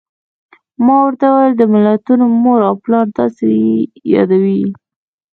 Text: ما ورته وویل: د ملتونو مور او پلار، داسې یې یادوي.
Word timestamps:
ما 0.85 0.95
ورته 1.05 1.25
وویل: 1.29 1.53
د 1.57 1.63
ملتونو 1.73 2.23
مور 2.43 2.59
او 2.69 2.75
پلار، 2.83 3.07
داسې 3.17 3.45
یې 3.61 3.71
یادوي. 4.13 4.63